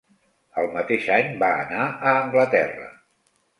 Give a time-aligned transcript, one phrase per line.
[0.61, 2.91] El mateix any va anar a Anglaterra.